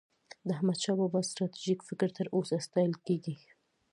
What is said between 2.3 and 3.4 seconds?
اوسه ستایل کېږي.